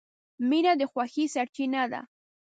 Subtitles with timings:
[0.49, 2.01] •مینه د خوښۍ سرچینه ده.